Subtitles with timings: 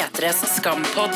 [0.00, 1.12] P3s skampod.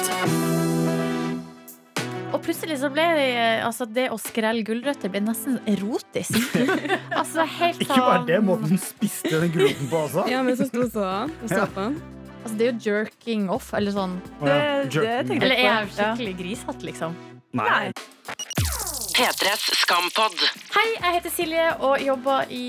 [2.35, 3.29] Og plutselig så ble det,
[3.65, 6.35] altså det å skrelle gulrøtter ble nesten erotisk.
[7.21, 10.27] altså helt Ikke bare sånn det, måten hun spiste den gulroten på også.
[10.29, 11.97] Ja, men så sto så og så på den.
[12.43, 14.19] altså, Det er jo jerking off, eller sånn.
[14.43, 15.39] Oh, ja, Det-.
[15.39, 16.11] Eller er jeg Ja.
[16.11, 17.17] skikkelig grisete, liksom?
[17.57, 17.89] Nei.
[19.15, 20.37] P3s Skampod.
[20.75, 22.65] Hei, jeg heter Silje og jobber i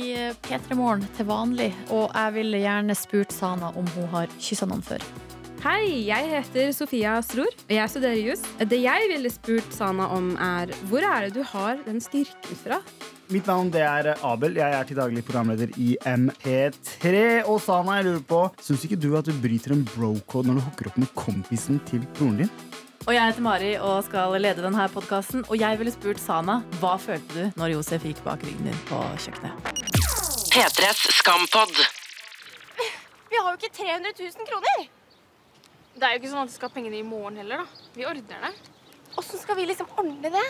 [0.45, 1.71] P3 Morgen til vanlig.
[1.89, 5.01] Og jeg ville gjerne spurt Sana om hun har kyssa noen før.
[5.65, 8.41] Hei, jeg heter Sofia Stror, og jeg studerer jus.
[8.69, 12.77] Det jeg ville spurt Sana om, er hvor er det du har den styrken fra?
[13.33, 14.59] Mitt navn det er Abel.
[14.59, 17.15] Jeg er til daglig programleder i MP3.
[17.49, 20.63] Og Sana, jeg lurer på, syns ikke du at du bryter en bro-code når du
[20.67, 22.51] hooker opp med kompisen til broren din?
[23.07, 25.47] Og jeg heter Mari og skal lede denne podkasten.
[25.49, 29.01] Og jeg ville spurt Sana hva følte du når Josef gikk bak ryggen din på
[29.25, 29.73] kjøkkenet?
[30.53, 31.73] P3s Skampod.
[33.33, 34.85] Vi har jo ikke 300 000 kroner.
[35.95, 37.83] Det er jo ikke sånn at vi skal ha pengene i morgen heller, da.
[37.95, 38.71] Vi ordner det.
[39.15, 40.47] Åssen skal vi liksom ordne det?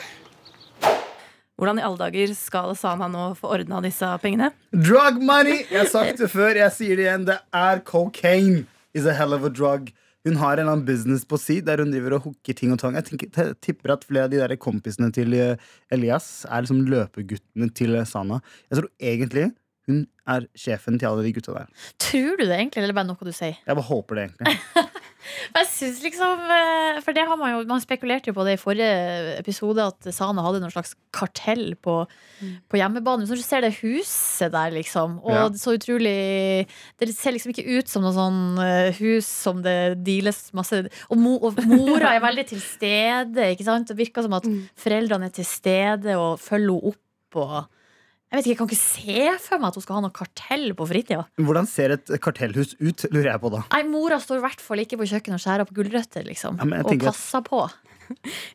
[1.55, 4.49] Hvordan i alle dager skal Sana nå få ordna disse pengene?
[4.73, 5.59] Drug money!
[5.69, 7.27] Jeg har sagt det før, jeg sier det igjen.
[7.29, 8.63] Det er cocaine
[8.97, 9.91] is a hell of a drug.
[10.25, 12.81] Hun har en eller annen business på si der hun driver og hooker ting og
[12.81, 12.97] tang.
[12.97, 15.61] Jeg tenker, tipper at flere av de der kompisene til eh,
[15.93, 18.41] Elias er liksom løpeguttene til Sana.
[18.71, 19.51] Jeg tror egentlig
[19.87, 21.67] hun er sjefen til alle de gutta der.
[22.01, 23.57] Tror du det egentlig, eller bare noe du sier?
[23.61, 24.55] Jeg bare håper det, egentlig.
[25.55, 28.61] Jeg synes liksom, eh, For det har man jo Man spekulerte jo på det i
[28.61, 31.95] forrige episode, at Sana hadde noen slags kartell på,
[32.69, 33.25] på hjemmebane.
[33.25, 35.47] Så du ser det huset der, liksom, og Ja.
[35.57, 36.67] så utrolig
[37.01, 41.17] Det ser liksom ikke ut som noe sånn eh, hus som det deales masse Og,
[41.17, 43.89] mo, og mora er veldig til stede, ikke sant?
[43.89, 44.45] Det virker som at
[44.77, 47.41] foreldrene er til stede og følger henne opp.
[47.41, 47.65] og
[48.35, 50.73] jeg vet ikke, jeg kan ikke se for meg at hun skal ha noe kartell
[50.75, 51.21] på fritida.
[51.39, 53.61] Hvordan ser et kartellhus ut, lurer jeg på da.
[53.71, 56.57] Nei, Mora står i hvert fall ikke på kjøkkenet og skjærer opp gulrøtter, liksom.
[56.59, 57.61] Ja, og at- passer på.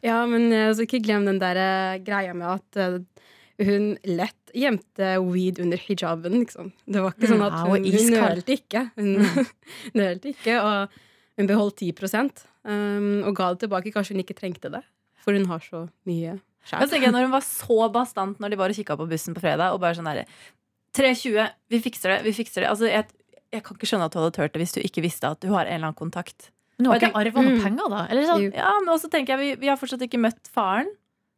[0.06, 3.24] Ja, men altså, så ikke glem den der eh, greia med at uh,
[3.66, 6.68] hun lett gjemte weed under hijaben, liksom.
[6.84, 8.84] Det var ikke sånn at Ja, hun, hun nølte ikke.
[9.00, 9.48] Hun
[9.98, 11.00] nølte ikke, og
[11.40, 11.90] hun beholdt 10
[12.68, 13.96] um, og ga det tilbake.
[13.96, 14.84] Kanskje hun ikke trengte det,
[15.24, 16.88] for hun har så mye sjæl.
[16.90, 19.40] tenker jeg Når hun var så bastant når de var og kikka på bussen på
[19.40, 20.26] fredag, og bare sånn derre
[20.96, 22.70] 3.20, vi fikser det, vi fikser det.
[22.70, 23.06] Altså, jeg,
[23.54, 25.48] jeg kan ikke skjønne at du hadde turt det hvis du ikke visste at du
[25.54, 26.50] har en eller annen kontakt.
[26.78, 27.62] Men du har ikke arva noen Mm.
[27.62, 28.00] penger, da?
[28.10, 30.88] Eller sånn, Ja, men også tenker jeg, vi, vi har fortsatt ikke møtt faren.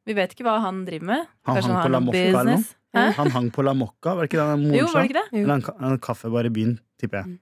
[0.06, 1.26] Vi vet ikke hva han driver med.
[1.46, 2.64] Han Kanskje hang har på La Mokka eller noe?
[2.92, 3.02] Hæ?
[3.16, 4.92] Han hang på La Mocca, var det ikke det moren Jo, sa?
[4.98, 5.42] var det ikke det?
[5.42, 7.38] Eller en, en kaffebar i byen, tipper jeg.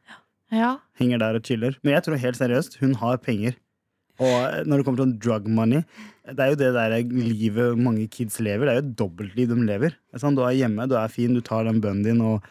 [0.61, 0.73] ja.
[1.01, 1.77] Henger der og chiller.
[1.83, 3.57] Men jeg tror helt seriøst, hun har penger.
[4.21, 5.85] Og når det kommer til drug money,
[6.29, 6.97] det er jo det der
[7.33, 8.69] livet mange kids lever.
[8.69, 9.97] Det er jo et dobbeltliv de lever.
[10.13, 12.45] Er sånn, du er hjemme, du er fin, du tar den bønnen din og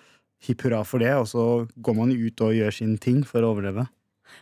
[0.46, 1.46] hipp hurra for det, og så
[1.84, 3.86] går man ut og gjør sin ting for å overleve.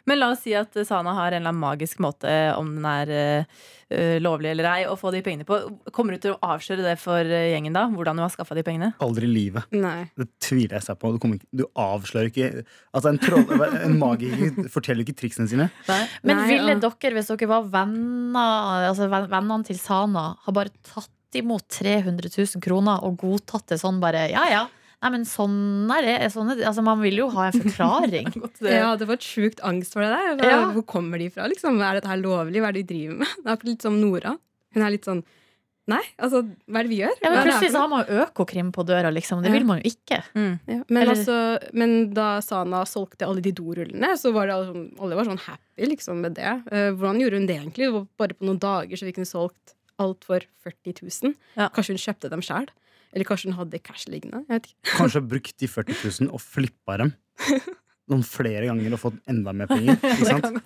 [0.07, 3.11] Men la oss si at Sana har en eller annen magisk måte, om den er
[3.15, 5.59] øh, lovlig eller ei, å få de pengene på.
[5.95, 7.87] Kommer du til å avsløre det for øh, gjengen da?
[7.91, 8.93] Hvordan du har skaffa de pengene?
[9.03, 9.67] Aldri i livet.
[9.75, 10.07] Nei.
[10.17, 11.13] Det tviler jeg seg på.
[11.15, 15.69] Du, kommer ikke, du avslører ikke Altså, en, troll, en magiker forteller ikke triksene sine.
[15.87, 16.79] Men Nei, ville ja.
[16.87, 22.63] dere, hvis dere var venner Altså vennene til Sana, ha bare tatt imot 300 000
[22.63, 24.65] kroner og godtatt det sånn bare Ja, ja.
[25.03, 26.15] Nei, men sånn er det.
[26.33, 26.65] Sånn er det.
[26.65, 28.31] Altså, man vil jo ha en forklaring.
[28.65, 30.35] Jeg hadde fått sjukt angst for det der.
[30.39, 30.61] Hva, Ja.
[30.73, 31.45] Hvor kommer de fra?
[31.51, 31.77] Liksom?
[31.85, 32.61] Er dette her lovlig?
[32.63, 33.27] Hva er det de driver med?
[33.45, 34.33] Det er litt som Nora.
[34.73, 35.23] Hun er litt sånn
[35.87, 37.13] Nei, altså, hva er det vi gjør?
[37.23, 39.39] Ja, men det plutselig så har man jo Økokrim på døra, liksom.
[39.39, 39.53] Det Ja.
[39.53, 40.17] vil man jo ikke.
[40.35, 40.59] Mm.
[40.67, 41.37] Ja, men, Eller- altså,
[41.71, 45.39] men da Sana solgte alle de dorullene, så var det alle, sånn, alle var sånn
[45.45, 46.43] happy liksom, med det.
[46.67, 47.85] Uh, hvordan gjorde hun det egentlig?
[47.87, 51.35] Det var bare på noen dager så fikk hun solgt alt for 40 000.
[51.55, 51.69] Ja.
[51.69, 52.67] Kanskje hun kjøpte dem sjøl?
[53.13, 54.43] Eller kanskje hun hadde cash liggende?
[54.47, 54.79] Jeg vet ikke.
[54.99, 57.13] Kanskje brukt de 40 000 og flippa dem.
[58.07, 59.97] Noen flere ganger og fått enda mer penger.
[60.13, 60.61] Ikke sant?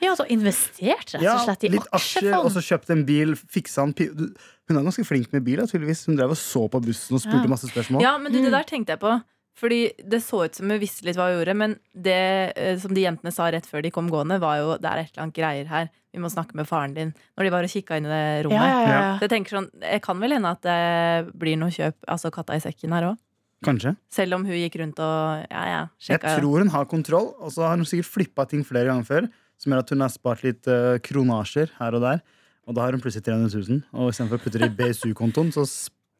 [0.00, 3.84] Ja, altså investert rett og slett i litt aksjer, og så kjøpt en bil, fiksa
[3.84, 4.30] en bil.
[4.68, 6.06] Hun er ganske flink med bil, tydeligvis.
[6.08, 7.52] Hun drev og så på bussen og spurte Ja.
[7.52, 8.04] masse spørsmål.
[8.06, 9.12] Ja, men du, det der tenkte jeg på.
[9.58, 12.18] Fordi det så ut som hun visste litt hva hun gjorde, men det
[12.54, 15.10] eh, som de jentene sa rett før de kom gående, var jo det er et
[15.10, 15.88] eller annet greier her.
[16.14, 17.10] Vi må snakke med faren din.
[17.36, 18.62] Når de var og kikka inn i det rommet.
[18.62, 19.08] Ja, ja, ja.
[19.18, 22.58] Så jeg tenker sånn, Det kan vel hende at det blir noe kjøp, altså katta
[22.58, 23.18] i sekken her òg.
[23.66, 23.96] Kanskje.
[24.14, 27.66] Selv om hun gikk rundt og ja, ja, Jeg tror hun har kontroll, og så
[27.66, 29.30] har hun sikkert flippa ting flere ganger før.
[29.58, 32.22] Som gjør at hun har spart litt uh, kronasjer her og der.
[32.68, 33.80] Og da har hun plutselig 300 000.
[33.96, 35.64] Og istedenfor å putte det i BSU-kontoen, så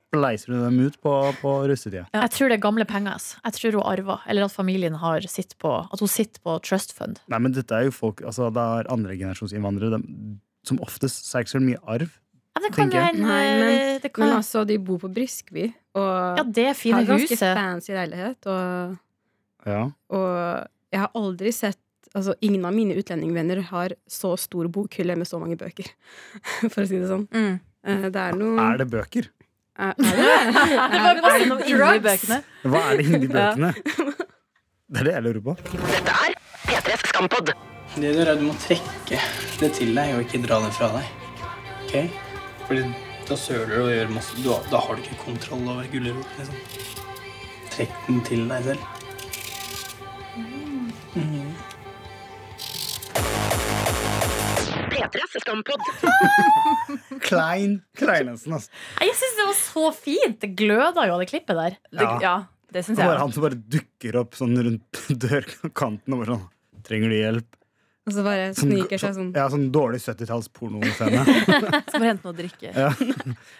[0.08, 1.12] spleiser du dem ut på,
[1.42, 2.06] på russetida.
[2.14, 2.22] Ja.
[2.24, 3.14] Jeg tror det er gamle penger.
[3.18, 3.36] ass.
[3.44, 4.20] Jeg tror hun arver.
[4.26, 7.18] eller at familien har sitt på At hun sitter på trust fund.
[7.28, 9.98] Nei, men dette er jo folk Altså, det er andregenerasjonsinnvandrere.
[10.00, 12.08] de- Som oftest så er det ikke så mye arv.
[12.56, 15.72] Ja, det kan være hende Nei, men- det kan, Men altså, de bor på Briskeby
[15.94, 17.54] og Ja, det fine har ganske huset.
[17.54, 18.46] fancy leilighet.
[18.46, 18.98] Og,
[19.66, 19.90] Ja.
[20.10, 21.78] og jeg har aldri sett
[22.14, 25.86] altså, ingen av mine utlendingvenner har så stor bokhylle med så mange bøker.
[26.72, 27.28] For å si det sånn.
[27.28, 27.60] Mm.
[27.84, 29.28] Eh, Det er noe Er det bøker?
[29.78, 30.06] Er, det?
[30.10, 32.38] Det var bare noe inni bøkene.
[32.66, 33.72] Hva er det inni bøkene?
[34.88, 35.54] Det er det jeg lurer på.
[35.70, 36.34] Dette er
[36.66, 37.52] P3s Skampod.
[37.94, 39.20] Det du gjør, er at du må trekke
[39.60, 41.12] det til deg og ikke dra det fra deg.
[41.84, 41.94] Ok?
[42.66, 42.82] Fordi
[43.28, 46.24] da søler du og gjør masse Da, da har du ikke kontroll over gulroten.
[46.40, 46.58] Liksom.
[47.74, 48.97] Trekk den til deg selv.
[54.98, 55.80] P3s Skampod.
[57.28, 58.70] Klein Kleinesen, altså.
[59.00, 60.38] Jeg syns det var så fint!
[60.42, 61.76] Det gløda jo av det klippet der.
[61.92, 62.16] Det, Ja.
[62.22, 62.34] ja,
[62.74, 63.12] det synes Det jeg.
[63.12, 66.48] bare han som bare dukker opp sånn rundt dørkanten og bare sånn
[66.88, 67.48] Trenger du hjelp?
[68.08, 69.32] Og så bare Sånn, sniker seg sånn.
[69.36, 71.24] ja, sånn dårlig 70-talls pornoscene.
[71.28, 72.70] Skal bare hente noe å drikke.
[72.72, 72.86] Ja.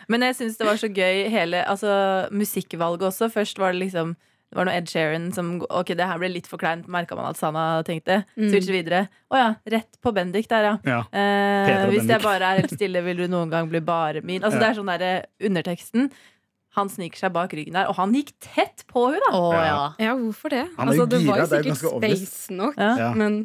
[0.09, 1.91] Men jeg syns det var så gøy hele altså,
[2.33, 3.29] musikkvalget også.
[3.35, 4.15] Først var det liksom
[4.49, 7.27] det var noe Ed Sheeran som Ok, det her ble litt for kleint, merka man
[7.31, 8.23] at Sana tenkte.
[8.39, 8.49] Mm.
[8.49, 9.03] Switch videre.
[9.29, 10.75] Å ja, rett på Bendik der, ja.
[10.89, 11.01] Ja.
[11.13, 11.99] Eh, Bendik.
[11.99, 14.41] hvis jeg bare er helt stille, vil du noen gang bli bare min.
[14.43, 14.65] Altså Ja.
[14.65, 15.13] Det er sånn derre
[15.45, 16.11] underteksten.
[16.79, 19.37] Han sniker seg bak ryggen der, og han gikk tett på henne da!
[19.37, 19.93] Oh, Ja.
[19.99, 20.15] ja.
[20.17, 20.65] Hvorfor det?
[20.79, 22.19] Altså, det var gira, jo det er sikkert obvious.
[22.25, 22.77] space nok,
[23.17, 23.39] men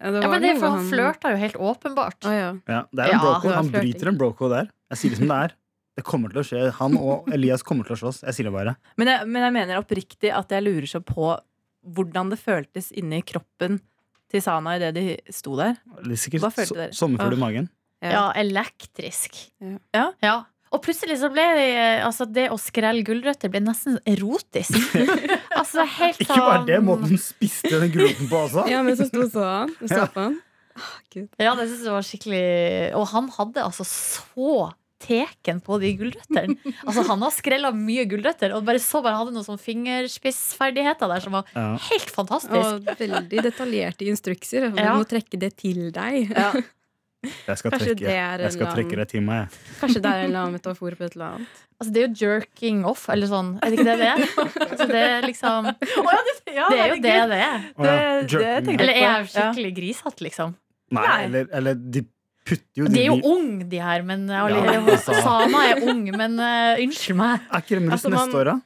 [0.00, 2.24] ja, det ja men det er for han flørta jo helt åpenbart.
[2.24, 2.50] Oh, ja.
[2.68, 3.48] Ja, det er en Ja, broco.
[3.56, 4.68] Han bryter en broco der.
[4.92, 5.54] Jeg sier det som det er.
[5.98, 6.60] Det kommer til å skje.
[6.78, 8.22] Han og Elias kommer til å slåss.
[8.28, 8.76] Jeg sier det bare.
[9.00, 11.32] Men jeg, men jeg mener oppriktig at jeg lurer så på
[11.96, 13.78] hvordan det føltes inni kroppen
[14.30, 15.04] til Sana idet de
[15.34, 15.78] sto der.
[16.14, 16.94] Sikkert Hva følte dere?
[16.94, 17.68] sommerfugl i magen.
[18.04, 19.34] Ja, elektrisk.
[19.96, 20.10] Ja.
[20.24, 20.36] Ja.
[20.70, 21.70] Og plutselig så ble det,
[22.06, 24.76] altså det å skrelle gulrøtter ble nesten erotisk.
[25.58, 28.68] altså helt Ikke bare det, sånn- måten hun spiste den gulroten på også.
[28.70, 29.74] ja, men så sto så han.
[29.90, 30.06] Ja.
[31.42, 32.44] Ja, det synes jeg var skikkelig
[32.96, 34.52] Og han hadde altså så
[35.00, 36.56] teken på de gulrøttene.
[36.84, 41.20] Altså Han har skrella mye gulrøtter, og bare så bare hadde noen sånn fingerspissferdigheter der
[41.24, 41.76] som var Ja.
[41.90, 42.52] helt fantastisk.
[42.52, 44.70] Og veldig detaljerte instrukser.
[44.70, 44.94] Du Ja.
[44.94, 46.30] må trekke det til deg.
[46.30, 46.52] Ja.
[47.46, 48.08] Jeg skal trekke, det
[48.40, 49.48] jeg skal en trekke det til meg.
[49.50, 49.58] jeg.
[49.80, 51.48] Kanskje det er en eller annen metafor på et eller annet.
[51.80, 53.58] Altså Det er jo jerking off, eller sånn.
[53.62, 54.18] Er det ikke det det er?
[54.70, 55.64] Altså det er liksom
[56.46, 57.60] Det er jo det det er.
[57.76, 59.52] Å ja, Det- det Eller er jeg Ja.
[59.52, 60.54] skikkelig grisete, liksom?
[60.92, 61.24] Nei, Nei.
[61.24, 62.04] eller, eller de
[62.50, 65.14] putter jo De er jo unge, de her, men Ja, alle- altså.
[65.22, 67.46] Sana er ung, men uh, unnskyld meg.
[67.54, 68.56] Er ikke de russ Altså, neste år, da?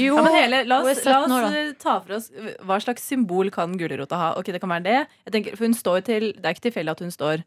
[0.00, 2.30] Jo, Ja, hele, la oss, la 17 år, oss eh, ta for oss
[2.64, 4.28] Hva slags symbol kan gulrota ha?
[4.40, 4.94] Ok, det kan være det.
[5.26, 7.42] Jeg tenker, for hun står til, Det er ikke tilfeldig at hun står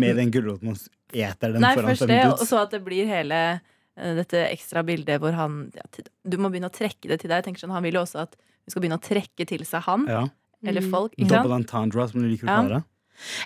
[0.00, 0.80] Med den gulroten og
[1.12, 4.80] eter den Nei, foran først det, og så at det blir hele eh, dette ekstra
[4.88, 7.42] bildet hvor han ja, til- Du må begynne å trekke det til deg.
[7.44, 9.84] Jeg tenker sånn, Han vil jo også at hun skal begynne å trekke til seg
[9.86, 10.24] han Ja.
[10.64, 10.90] eller Mm.
[10.90, 11.12] folk.
[11.20, 12.56] Double entendre, som du liker å Ja.
[12.62, 12.84] kalle det.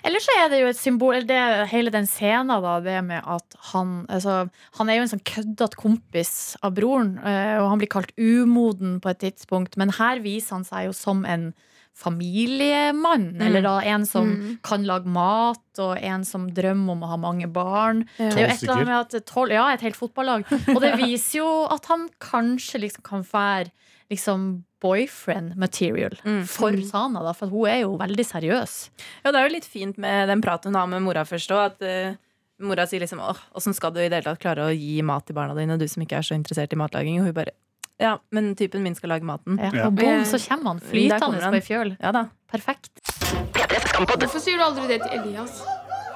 [0.03, 3.23] Eller så er det jo et symbol eller det, Hele den scenen da Det med
[3.25, 6.31] at han altså, Han er jo en sånn køddete kompis
[6.61, 10.63] av broren eh, Og han blir kalt umoden på et tidspunkt Men her viser han
[10.67, 11.53] seg jo som en
[11.91, 13.41] familiemann Mm.
[13.45, 14.59] Eller da en som Mm.
[14.63, 18.29] kan lage mat Og en som drømmer om å ha mange barn Ja.
[18.29, 20.45] Det er jo et eller annet med at tolv, Ja, et helt fotballag
[20.75, 23.71] Og det viser jo at han kanskje liksom kan være
[24.11, 26.43] Liksom boyfriend material Mm.
[26.49, 26.75] For.
[26.89, 28.75] Sana da For hun er jo veldig seriøs
[29.23, 31.65] Ja, det er jo litt fint med den praten hun har med mora først òg.
[31.75, 32.15] At eh,
[32.61, 35.25] mora sier liksom åh, åssen skal du i det hele tatt klare å gi mat
[35.25, 37.19] til barna dine, du som ikke er så interessert i matlaging?
[37.21, 37.53] Og hun bare
[38.01, 39.59] ja, men typen min skal lage maten.
[39.61, 41.91] Ja, og bom, Eh, så kommer han flytende på ei fjøl.
[42.01, 42.23] Ja da.
[42.49, 42.89] Perfekt.
[43.05, 45.59] Hvorfor sier du aldri det til Elias?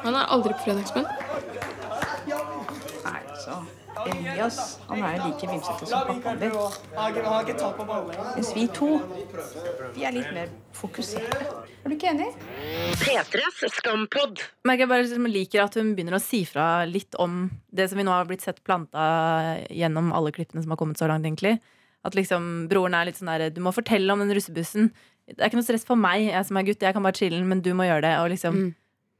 [0.01, 1.05] Han er aldri på Fredagsbønn.
[3.05, 3.59] Nei, så
[4.05, 4.57] Elias
[4.89, 6.51] han er like vimsete som pappaen din.
[8.35, 8.89] Mens vi to
[9.95, 11.45] vi er litt mer fokuserte.
[11.85, 12.27] Er du ikke enig?
[13.01, 14.43] P3s Skampod.
[14.67, 18.05] Jeg bare liksom liker at hun begynner å si fra litt om det som vi
[18.07, 19.05] nå har blitt sett planta
[19.69, 21.59] gjennom alle klippene som har kommet så langt, egentlig.
[22.05, 24.91] At liksom broren er litt sånn der Du må fortelle om den russebussen.
[25.25, 26.83] Det er ikke noe stress for meg, jeg som er gutt.
[26.85, 28.17] Jeg kan bare chille, men du må gjøre det.
[28.21, 28.73] Og liksom Mm.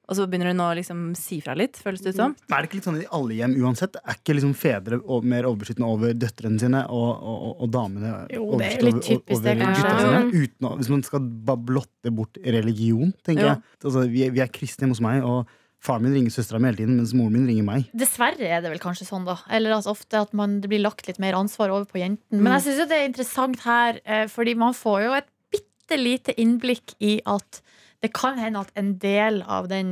[0.08, 2.36] Og så begynner hun å liksom si fra litt, føles det ut som.
[2.52, 3.96] Er det ikke litt sånn i alle hjem uansett?
[4.06, 8.68] Er ikke liksom fedre mer overbeskyttende over døtrene sine og, og, og, damene Jo, det
[8.68, 9.92] er litt litt over- typisk det, kanskje.
[10.00, 10.24] sine?
[10.46, 11.20] Uten å, hvis man skal
[11.50, 13.54] bare blotte bort religion, tenker Ja.
[13.56, 13.64] jeg.
[13.84, 15.48] Altså, vi, er- vi er kristne hjemme hos meg, og
[15.86, 17.90] faren min ringer søstera mi hele tiden, mens moren min ringer meg.
[17.94, 19.36] Dessverre er det vel kanskje sånn, da.
[19.54, 22.42] Eller altså, ofte at man, det blir lagt litt mer ansvar over på jenten.
[22.42, 25.98] Men jeg syns jo det er interessant her, eh, fordi man får jo et bitte
[26.02, 27.62] lite innblikk i at
[28.06, 29.92] det kan hende at en del av den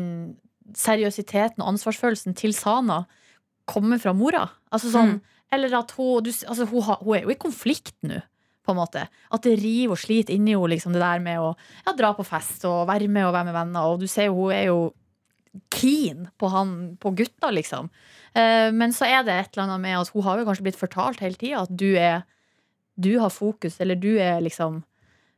[0.77, 3.03] seriøsiteten og ansvarsfølelsen til Sana
[3.69, 4.47] kommer fra mora.
[4.71, 5.29] Altså sånn, Mm.
[5.53, 8.23] Eller at hun, du, altså hun, har, hun er jo i konflikt nå.
[8.63, 9.01] På en måte.
[9.29, 11.49] At det river og sliter inni henne, liksom, det der med å
[11.83, 13.89] ja, dra på fest og være med og være med venner.
[13.91, 14.77] Og du ser jo, hun er jo
[15.75, 17.91] keen på, han, på gutta, liksom.
[18.33, 20.79] Eh, men så er det et eller annet med at hun har jo kanskje blitt
[20.79, 22.23] fortalt hele tida at du er
[22.95, 24.83] Du har fokus, eller du er liksom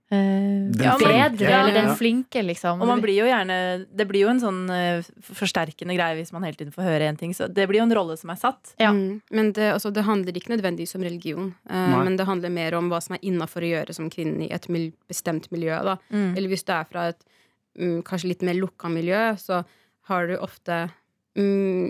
[0.09, 2.81] Den bedre, flinke, eller den flinke, liksom.
[2.83, 3.55] Og man blir jo gjerne
[3.89, 7.17] Det blir jo en sånn eh, forsterkende greie hvis man hele tiden får høre en
[7.17, 7.33] ting.
[7.33, 8.75] Så det blir jo en rolle som er satt.
[8.81, 8.91] Ja.
[8.93, 9.23] Mm.
[9.33, 11.47] Men det, altså, det handler ikke nødvendigvis om religion.
[11.65, 14.51] Uh, men det handler mer om hva som er innafor å gjøre som kvinne i
[14.53, 15.79] et mil bestemt miljø.
[15.89, 15.97] Da.
[16.13, 16.35] Mm.
[16.35, 17.25] Eller hvis du er fra et
[17.81, 19.63] um, kanskje litt mer lukka miljø, så
[20.11, 20.83] har du ofte
[21.33, 21.89] um,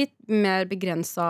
[0.00, 1.28] litt mer begrensa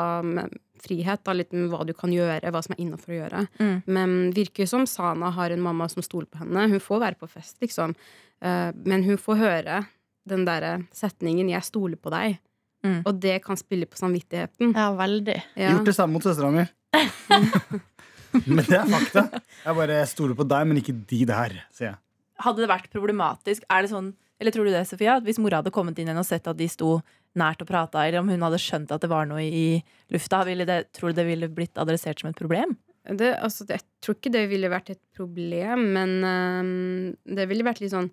[0.83, 1.23] frihet.
[1.25, 3.43] Da, litt med hva du kan gjøre, hva som er innafor å gjøre.
[3.63, 3.75] Mm.
[3.87, 6.69] Men virker som Sana har en mamma som stoler på henne.
[6.73, 7.97] Hun får være på fest, liksom.
[8.43, 9.83] Uh, men hun får høre
[10.29, 12.39] den derre setningen 'jeg stoler på deg'.
[12.83, 13.03] Mm.
[13.07, 14.75] Og det kan spille på samvittigheten.
[14.75, 15.39] Ja, veldig.
[15.55, 15.71] Ja.
[15.77, 16.67] Gjort det samme mot søstera mi.
[18.47, 19.29] men det er fakta.
[19.63, 21.99] Jeg bare stoler på deg, men ikke de der, sier jeg.
[22.43, 25.21] Hadde det vært problematisk, er det sånn Eller tror du det, Sofia?
[25.21, 26.97] At hvis mora hadde kommet inn igjen og sett at de sto
[27.39, 30.67] nært og prata, eller om hun hadde skjønt at det var noe i lufta, ville
[30.69, 32.75] det, tror du det ville blitt adressert som et problem?
[33.03, 37.67] Det, altså, det, jeg tror ikke det ville vært et problem, men øhm, det ville
[37.67, 38.13] vært litt sånn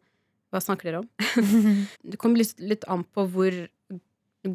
[0.49, 1.09] Hva snakker dere om?
[2.09, 3.53] det kommer litt, litt an på hvor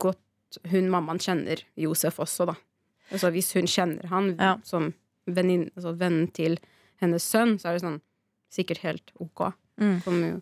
[0.02, 2.56] godt hun mammaen kjenner Josef også, da.
[3.12, 4.56] Altså, hvis hun kjenner han Ja.
[4.66, 4.90] som
[5.28, 6.58] altså, vennen til
[7.02, 8.00] hennes sønn, så er det sånn
[8.54, 9.52] sikkert helt ok.
[9.82, 9.96] Mm.
[10.02, 10.34] Som jo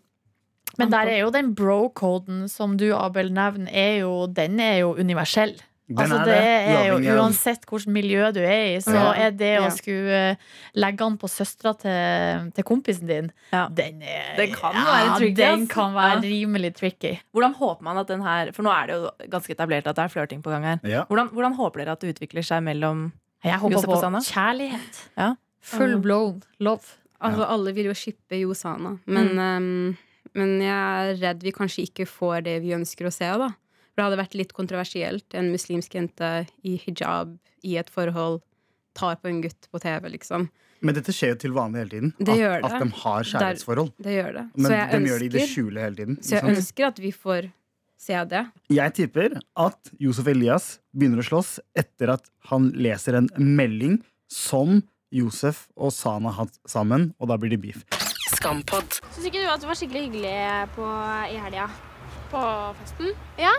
[0.79, 4.95] Men der er jo den bro-koden som du, Abel, nevner, er jo, den er jo
[4.97, 5.53] universell.
[5.89, 9.09] Den altså er det det, er jo Uansett hvilket miljø du er i, så Ja.
[9.27, 10.35] er det å skulle eh,
[10.79, 13.67] legge an på søstera til, til kompisen din, Ja.
[13.69, 16.21] den er Den kan ja, være tricky, Den kan være Ja.
[16.23, 17.19] rimelig tricky.
[17.35, 20.05] Hvordan håper man at den her For nå er det jo ganske etablert at det
[20.05, 20.79] er flørting på gang her.
[20.83, 21.03] Ja.
[21.05, 23.11] Hvordan, hvordan håper dere at det utvikler seg mellom
[23.43, 24.19] Jeg håper Josef på og Sanna?
[24.23, 25.03] kjærlighet.
[25.17, 25.33] Ja.
[25.61, 26.95] Full blown love.
[27.21, 29.97] Altså, alle vil jo shippe Josana, men, øhm,
[30.37, 33.51] men jeg er redd vi kanskje ikke får det vi ønsker å se, da.
[33.93, 35.35] For det hadde vært litt kontroversielt.
[35.37, 36.31] En muslimsk jente
[36.65, 38.41] i hijab i et forhold
[38.97, 40.47] tar på en gutt på TV, liksom.
[40.83, 42.13] Men dette skjer jo til vanlig hele tiden.
[42.19, 43.91] Det at, at de har kjærlighetsforhold.
[44.03, 44.45] Det gjør det.
[44.57, 46.17] Men de gjør det i det skjule hele tiden.
[46.19, 46.57] så jeg sant?
[46.57, 47.51] ønsker at vi får
[48.03, 48.43] se det.
[48.73, 54.81] Jeg tipper at Josef Elias begynner å slåss etter at han leser en melding som
[55.13, 57.85] Josef og Sana har hatt sammen, og da blir det beef.
[58.37, 58.99] Skampod.
[59.13, 60.35] Syns ikke du at det var skikkelig hyggelig
[60.75, 60.89] på,
[61.29, 61.67] i helga?
[62.31, 62.41] På
[62.81, 63.13] festen?
[63.39, 63.53] Ja?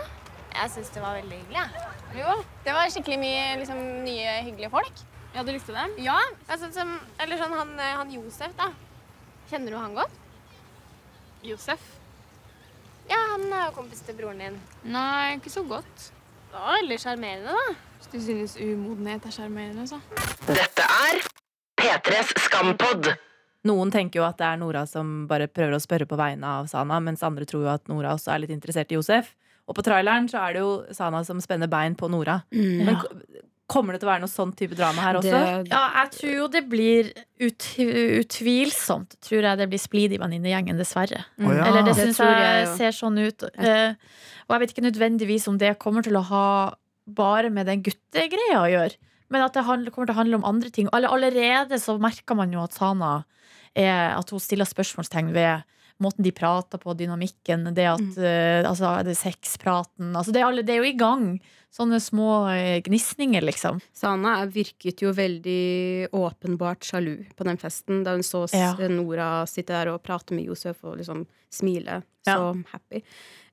[0.55, 1.57] Jeg syns det var veldig hyggelig.
[1.57, 1.91] Ja.
[2.15, 5.03] Jo, det var skikkelig mye liksom, nye, hyggelige folk.
[5.35, 5.97] Ja, du likte dem?
[5.99, 6.15] Ja.
[6.47, 8.69] Altså, som, eller sånn han, eh, han Josef, da.
[9.49, 10.21] Kjenner du han godt?
[11.45, 11.81] Josef?
[13.09, 14.55] Ja, han er jo kompis til broren din.
[14.87, 16.07] Nei, ikke så godt.
[16.49, 17.75] Det var veldig sjarmerende, da.
[17.99, 19.99] Hvis du synes umodenhet er sjarmerende, så.
[20.47, 21.21] Dette er
[21.81, 23.11] P3s Skampod.
[23.65, 26.69] Noen tenker jo at det er Nora som bare prøver å spørre på vegne av
[26.71, 29.33] Sana, mens andre tror jo at Nora også er litt interessert i Josef.
[29.65, 32.43] Og på traileren så er det jo Sana som spenner bein på Nora.
[32.53, 33.01] Men
[33.71, 35.33] kommer det til å være noe sånn type drama her også?
[35.33, 37.09] det Ja, jeg tror jo det blir
[37.41, 37.65] ut,
[38.21, 41.23] utvilsomt Tror jeg det blir splid i venninnegjengen, dessverre.
[41.39, 41.47] Mm.
[41.49, 41.65] Oh, ja.
[41.69, 43.47] Eller det Det syns jeg, jeg ser sånn ut.
[43.57, 43.97] Eh,
[44.45, 46.45] og jeg vet ikke nødvendigvis om det kommer til å ha
[47.05, 49.13] bare med den guttegreia å gjøre.
[49.33, 50.89] Men at det handler, kommer til å handle om andre ting.
[50.93, 53.23] Allerede så merker man jo at Sana
[53.75, 55.65] er, At hun stiller spørsmålstegn ved
[56.01, 58.23] måten de prater på, dynamikken, det at Mm.
[58.23, 61.39] eh, altså, det sexpraten altså, det, er alle, det er jo i gang.
[61.75, 63.81] Sånne små eh, gnisninger, liksom.
[63.93, 68.73] Sana virket jo veldig åpenbart sjalu på den festen, da hun så Ja.
[68.87, 72.01] Nora sitte der og prate med Josef og liksom smile.
[72.25, 73.01] Så happy.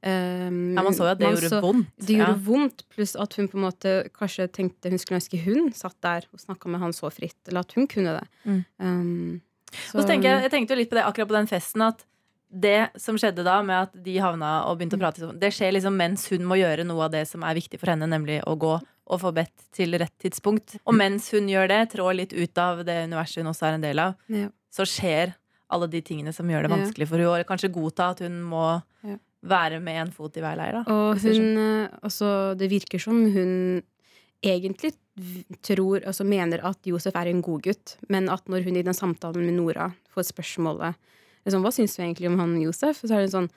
[0.05, 1.87] Um, Ja, man så jo at det gjorde så- vondt.
[1.99, 2.45] Det gjorde Ja.
[2.47, 6.25] vondt, pluss at hun på en måte kanskje tenkte hun skulle ønske hun satt der
[6.33, 8.29] og snakka med han så fritt, eller at hun kunne det.
[8.47, 8.65] Mm.
[8.81, 9.41] Um,
[9.95, 12.05] Og så tenker jeg, jeg tenkte jo litt på det akkurat på den festen at
[12.53, 15.73] det som skjedde da, med at de havna og begynte å prate sånn, det skjer
[15.73, 18.57] liksom mens hun må gjøre noe av det som er viktig for henne, nemlig å
[18.61, 18.75] gå
[19.13, 20.77] og få bedt til rett tidspunkt.
[20.87, 23.87] Og mens hun gjør det, trår litt ut av det universet hun også er en
[23.87, 24.49] del av, Ja.
[24.73, 25.35] så skjer
[25.73, 27.41] alle de tingene som gjør det vanskelig for henne.
[27.41, 29.17] Og kanskje godta at hun må Ja.
[29.43, 30.73] være med en fot i hver leir.
[30.73, 30.85] Da.
[30.93, 33.83] Og hun eh, Altså, det virker som hun
[34.45, 34.93] egentlig
[35.63, 38.95] tror, altså mener at Josef er en god gutt, men at når hun i den
[38.95, 40.95] samtalen med Nora får spørsmålet
[41.47, 43.01] liksom, Hva syns du egentlig om han Josef?
[43.03, 43.51] Så er det sånn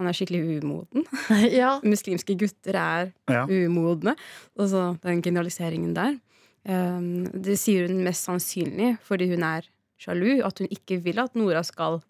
[0.00, 1.04] Han er skikkelig umoden.
[1.60, 1.74] ja.
[1.94, 3.44] Muslimske gutter er Ja.
[3.46, 4.14] umodne.
[4.58, 6.16] Og så den generaliseringen der.
[6.64, 9.66] Um, det sier hun mest sannsynlig fordi hun er
[10.02, 12.00] sjalu, at hun ikke vil at Nora skal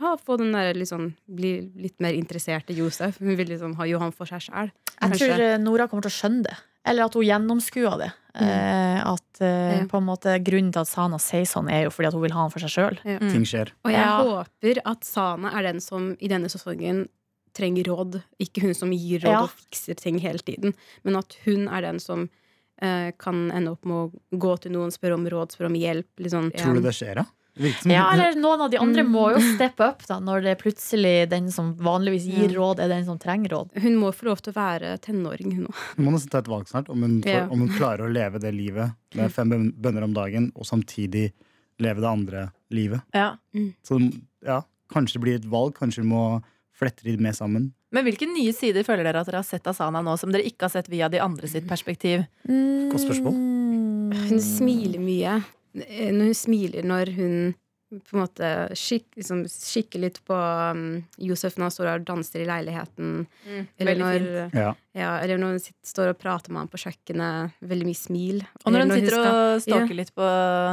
[0.00, 3.18] ha, få den der, liksom, bli litt mer interessert i Josef.
[3.20, 4.70] Hun vil liksom ha Johan for seg sjæl.
[4.96, 6.56] Jeg tror eh, Nora kommer til å skjønne det.
[6.88, 8.10] Eller at hun gjennomskuer det.
[8.40, 9.86] Eh, at eh, Ja.
[9.90, 12.32] på en måte Grunnen til at Sana sier sånn, er jo fordi at hun vil
[12.32, 12.98] ha han for seg sjøl.
[13.02, 13.72] Ting skjer.
[13.84, 14.22] Og jeg Ja.
[14.22, 17.08] håper at Sana er den som i denne sesongen
[17.52, 18.22] trenger råd.
[18.40, 19.42] Ikke hun som gir råd Ja.
[19.42, 22.30] og fikser ting hele tiden, men at hun er den som
[22.82, 26.06] eh, kan ende opp med å gå til noen, spørre om råd, spørre om hjelp.
[26.18, 26.50] Liksom.
[26.56, 27.24] Tror du det skjer, da?
[27.84, 29.10] Ja, eller noen av de andre Mm.
[29.12, 32.88] må jo steppe opp da, når det er plutselig den som vanligvis gir råd, er
[32.88, 33.70] den som trenger råd.
[33.82, 35.74] Hun må få lov til å være tenåring, hun òg.
[35.96, 37.48] Hun må nesten ta et valg snart om hun, får, Ja.
[37.50, 41.32] om hun klarer å leve det livet med fem bøn- bønner om dagen, og samtidig
[41.80, 43.02] leve det andre livet.
[43.14, 43.36] Ja.
[43.84, 43.98] Så
[44.44, 45.74] ja, kanskje det blir et valg.
[45.74, 46.42] Kanskje hun må
[46.72, 47.72] flette de mer sammen.
[47.92, 50.44] Men hvilke nye sider føler dere at dere har sett av Sana nå, som dere
[50.46, 52.26] ikke har sett via de andre sitt perspektiv?
[52.46, 53.34] Godt spørsmål.
[54.28, 55.42] Hun smiler mye.
[55.74, 57.34] Eh, Når hun smiler når hun
[57.90, 58.48] på en måte
[58.78, 63.26] skik, liksom, kikker litt på um, Josef når han står og danser i leiligheten.
[63.80, 64.54] Eller veldig når.
[64.54, 64.68] Ja.
[64.94, 67.56] ja, eller når hun sitter, står og prater med ham på kjøkkenet.
[67.66, 68.44] Veldig mye smil.
[68.62, 70.28] Og når Eller hun sitter og skal- stalker litt på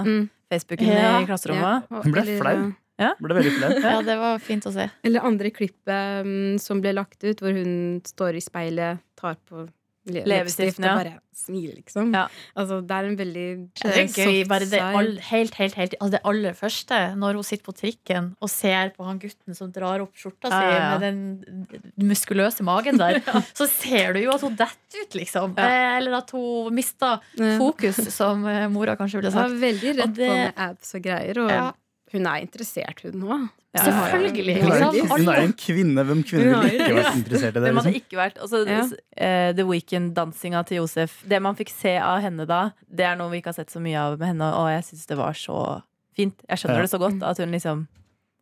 [0.06, 0.30] Mm.
[0.54, 1.20] Facebooken Ja.
[1.22, 1.90] i klasserommet.
[1.90, 2.76] Ja, og- Hun ble eller- flau.
[3.00, 3.14] Ja.
[3.20, 3.70] Ble veldig flau.
[3.90, 4.90] Ja, det var fint å se.
[5.04, 9.68] Eller andre klippet um, som ble lagt ut, hvor hun står i speilet, tar på
[10.08, 10.94] le- Leppestift, ja.
[10.96, 12.10] og bare smiler, liksom.
[12.16, 12.24] Ja.
[12.58, 13.46] Altså, det er en veldig
[13.78, 17.44] Det er gøy, bare det, all, helt, helt, helt, altså det aller første, når hun
[17.46, 21.06] sitter på trikken og ser på han gutten som drar opp skjorta si ja, med
[21.06, 23.20] den muskuløse magen der,
[23.58, 25.54] så ser du jo at hun detter ut, liksom.
[25.62, 27.22] Eh, Eller at hun mister
[27.60, 31.06] fokus, som eh, mora kanskje ville Hun er veldig redd det- på med abs og
[31.06, 31.72] greier, og Ja.
[32.14, 33.40] hun er interessert, hun nå.
[33.78, 33.84] Ja.
[33.88, 34.56] Selvfølgelig.
[34.62, 34.96] Hun er, Liksom.
[34.98, 36.04] jo- hun er jo en kvinne.
[36.10, 37.64] Hvem kvinner ville ikke vært interessert i det?
[37.68, 38.02] Hvem hadde Liksom?
[38.02, 38.84] ikke vært altså, Ja.
[39.18, 41.24] eh, The Weekend-dansinga til Josef.
[41.28, 43.80] Det man fikk se av henne da, det er noe vi ikke har sett så
[43.82, 45.82] mye av med henne, og jeg syns det var så
[46.16, 46.36] fint.
[46.50, 46.82] Jeg skjønner Ja.
[46.82, 47.88] det så godt at hun liksom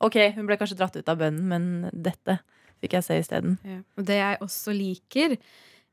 [0.02, 2.40] Ok, hun ble kanskje dratt ut av bønnen, men dette
[2.84, 3.58] fikk jeg se isteden.
[3.64, 3.78] Ja.
[3.98, 5.38] Og det jeg også liker,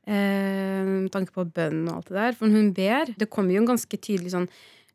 [0.05, 3.61] eh, med tanke på bønnen og alt det der, for hun ber Det kommer jo
[3.61, 4.49] en ganske tydelig sånn,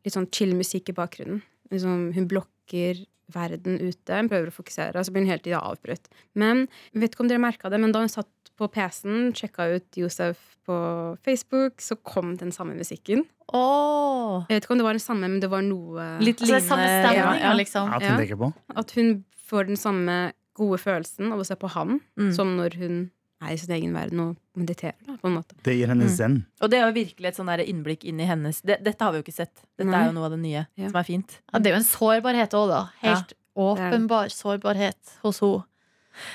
[0.05, 1.41] litt sånn chill musikk i bakgrunnen.
[1.71, 5.59] Liksom, hun blokker verden ute, hun prøver å fokusere, og så blir hun hele tida
[5.61, 6.07] avbrutt.
[6.35, 8.27] Men jeg vet ikke om dere merka det, men da hun satt
[8.59, 10.77] på PC-en, sjekka ut Josef på
[11.23, 13.23] Facebook, så kom den samme musikken.
[13.53, 14.43] Oh.
[14.49, 16.85] Jeg vet ikke om det var den samme, men det var noe Litt Altså, samme
[16.89, 17.53] stemning, ja, ja.
[17.57, 17.87] liksom.
[17.89, 18.17] Ja, Ja.
[18.17, 18.53] tenker.
[18.75, 20.17] At hun får den samme
[20.59, 22.33] gode følelsen av å se på han, Mm.
[22.35, 25.55] som når hun er i sin egen verden og mediterer, da, på en måte.
[25.63, 26.15] Det gir henne Mm.
[26.15, 26.45] zen.
[26.61, 29.19] Og det er jo virkelig et sånn innblikk inn i hennes det, Dette har vi
[29.19, 29.55] jo ikke sett.
[29.77, 30.01] Dette Nei.
[30.03, 30.87] er jo noe av det nye Ja.
[30.89, 31.39] som er fint.
[31.53, 32.81] Ja, det er jo en sårbarhet òg, da.
[33.01, 35.63] Helt åpenbar sårbarhet hos henne.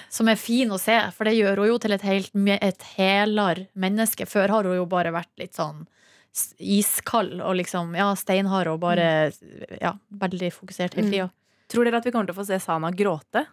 [0.08, 3.68] Som er fin å se, for det gjør hun jo til et, helt, et helere
[3.76, 4.24] menneske.
[4.24, 5.86] Før har hun jo bare vært litt sånn
[6.58, 9.32] iskald og liksom, ja, steinhard og bare
[9.80, 11.30] ja, veldig fokusert hele Mm.
[11.68, 13.46] Tror dere at vi kommer til å få se Sana gråte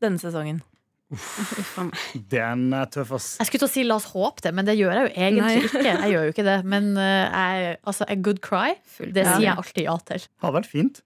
[0.00, 0.62] denne sesongen?
[1.10, 1.78] Uff.
[2.32, 3.28] Den er tøff, ass.
[3.40, 5.42] Jeg skulle til å si la oss håpe det, men det gjør jeg jo egentlig
[5.46, 5.64] Nei.
[5.64, 5.82] ikke.
[5.88, 6.56] Jeg gjør jo ikke det.
[6.68, 10.26] Men eh, jeg, altså, a good cry, det sier jeg alltid ja til.
[10.44, 11.00] Har vært fint.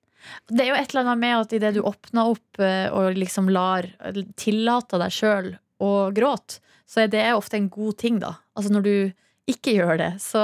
[0.51, 3.49] Det er jo et eller annet med at idet du åpner opp eh, og liksom
[3.51, 3.89] lar
[4.39, 5.49] tillater deg sjøl
[5.83, 8.37] å gråte, så er det ofte en god ting, da.
[8.59, 8.95] Altså når du
[9.51, 10.43] ikke gjør det, så,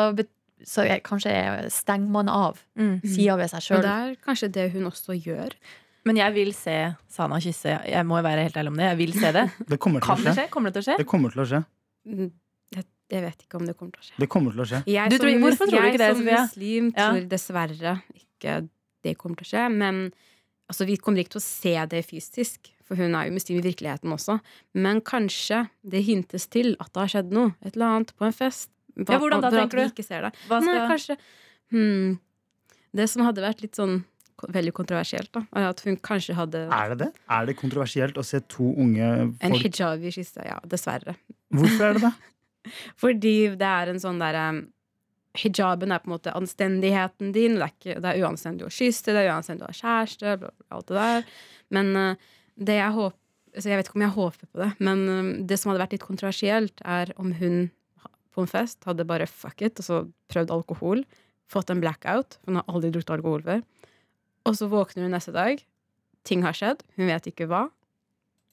[0.67, 1.35] så jeg, kanskje
[1.71, 3.01] stenger man av Mm.
[3.03, 3.83] sida ved seg Og sjøl.
[3.83, 5.55] det er kanskje det hun også gjør.
[6.09, 6.75] Men jeg vil se
[7.13, 7.75] Sana kysse.
[7.91, 8.87] Jeg må være helt ærlig om det.
[8.89, 9.45] Jeg vil se det.
[9.75, 10.37] Det kommer til Kan å det skje.
[10.47, 10.51] skje?
[10.55, 10.97] Kommer det til å skje?
[11.03, 11.61] Det kommer til å skje.
[12.09, 12.31] Mm,
[12.79, 14.17] Jeg, jeg vet ikke om det kommer til å skje.
[14.25, 14.81] Det kommer til å skje.
[14.89, 16.41] Jeg Du som tror- hvorfor tror du ikke det, som Sofie?
[16.43, 17.07] muslim Ja.
[17.13, 18.57] tror dessverre ikke
[19.05, 19.67] det kommer til å skje.
[19.73, 20.01] Men
[20.71, 23.65] altså, vi kommer ikke til å se det fysisk, for hun er jo muslim i
[23.69, 24.39] virkeligheten også.
[24.75, 27.55] Men kanskje det hintes til at det har skjedd noe.
[27.65, 28.71] Et eller annet på en fest.
[28.97, 29.85] Hva- Ja, hvordan da, tenker du?
[29.93, 30.23] ikke skal...
[30.31, 30.33] det.
[30.65, 31.17] Nei, kanskje
[31.71, 32.19] hmm,
[32.97, 34.05] Det som hadde vært litt sånn
[34.47, 37.11] veldig kontroversielt, da, at hun kanskje hadde Er det det?
[37.35, 40.45] Er det kontroversielt å se to unge folk en hijab hijabi kysse.
[40.47, 41.17] Ja, dessverre.
[41.55, 42.13] Hvorfor er det det?
[43.03, 44.49] Fordi det er en sånn derre
[45.39, 47.59] Hijaben er på en måte anstendigheten din.
[47.61, 50.51] Det er, ikke, det er uanstendig å kysse, det er uanstendig å ha kjæreste, bla,
[50.51, 51.29] bla, alt det der.
[51.77, 53.19] Men eh, det jeg håper
[53.59, 55.95] altså Jeg vet ikke om jeg håper på det, men eh, det som hadde vært
[55.97, 57.69] litt kontroversielt, er om hun
[58.35, 60.01] på en fest hadde bare fuck it, og så
[60.33, 61.03] prøvd alkohol,
[61.51, 63.63] fått en blackout, for hun har aldri drukket alkohol før,
[64.47, 65.63] og så våkner hun neste dag,
[66.25, 67.69] ting har skjedd, hun vet ikke hva,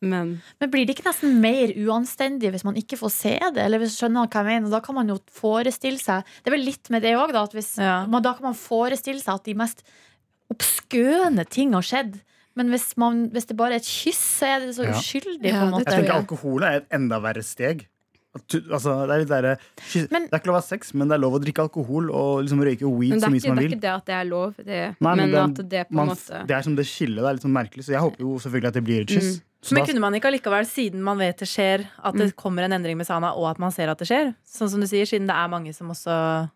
[0.01, 3.63] men Men blir det ikke nesten mer uanstendig hvis man ikke får se det?
[3.63, 6.65] Eller hvis skjønner hva jeg mener, Da kan man jo forestille seg Det er vel
[6.67, 7.43] litt med det òg, da.
[7.47, 8.05] At hvis, Ja.
[8.05, 9.81] man, da kan man forestille seg at de mest
[10.51, 12.19] obskøne ting har skjedd.
[12.55, 14.93] Men hvis, man, hvis det bare er et kyss, så er det så Ja.
[14.99, 15.49] uskyldig.
[15.49, 15.85] Ja, på en måte.
[15.91, 17.87] Jeg tenker alkohol er et enda verre steg.
[18.35, 21.15] Altså, det, er litt derre- Men- det er ikke lov å ha sex, men det
[21.15, 23.69] er lov å drikke alkohol og liksom røyke weed så mye som man vil.
[23.69, 25.93] det er ikke det at det er lov, det, Nei, men, men at det på
[25.95, 27.21] en Man, måte det er som det skillet.
[27.23, 29.29] Det er litt sånn merkelig, så jeg håper jo selvfølgelig at det blir et kyss.
[29.39, 29.43] Mm.
[29.65, 32.63] Så Men da- kunne man ikke allikevel, siden man vet det skjer, at det kommer
[32.67, 34.35] en endring med Sana, og at man ser at det skjer?
[34.45, 36.49] Sånn som du sier, siden det er mange som også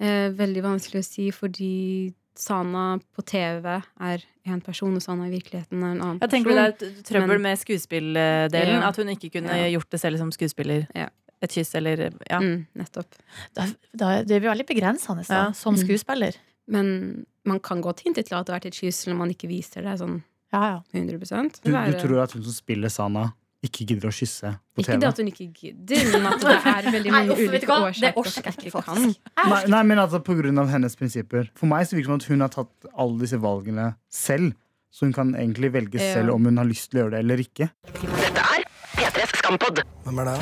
[0.00, 3.66] eh, Veldig vanskelig å si, fordi Sana på TV
[4.00, 6.64] er en person, og Sana i virkeligheten er en annen Jeg tenker person.
[6.80, 8.52] det er et trøbbel Men- med skuespilldelen.
[8.72, 8.88] Ja.
[8.88, 9.68] At hun ikke kunne Ja.
[9.78, 10.86] gjort det selv som skuespiller.
[10.94, 11.08] Ja.
[11.42, 12.38] Et kyss eller Ja.
[12.40, 13.06] Mm, nettopp.
[13.54, 15.52] Da, da, det blir veldig begrensende da, Ja.
[15.52, 15.80] som Mm.
[15.86, 16.34] skuespiller.
[16.68, 19.30] Men man kan godt hinte til at det har vært et kyss, selv om man
[19.30, 20.22] ikke viser det sånn
[20.52, 20.80] Ja, ja.
[20.92, 24.94] 100 Du, du tror at hun som spiller Sana, ikke gidder å kysse på Ikke
[24.94, 25.00] TV?
[25.02, 28.00] det at hun ikke gidder, men at det er veldig mange nei, ulike årsaker.
[28.00, 29.20] Det at jeg ikke, ikke faktisk.
[29.50, 31.50] Nei, nei, men altså på grunn av hennes prinsipper.
[31.60, 34.56] For meg så virker det som at hun har tatt alle disse valgene selv.
[34.90, 36.14] Så hun kan egentlig velge Ja.
[36.16, 37.68] selv om hun har lyst til å gjøre det eller ikke.
[38.00, 38.64] Dette er
[38.96, 39.84] P3s Skampod.
[40.08, 40.38] Hvem er det.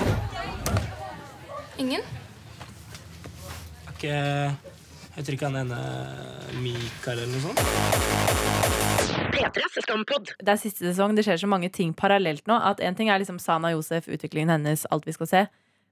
[1.82, 2.00] Ingen?
[3.88, 4.14] Er ikke
[5.26, 5.78] tror ikke han ene
[6.62, 8.67] Mikael eller noe sånt?
[9.38, 10.32] P3s Skampod.
[10.42, 12.58] Det er siste sesong, det skjer så mange ting parallelt nå.
[12.58, 15.42] At En ting er liksom Sana Josef, utviklingen hennes, alt vi skal se.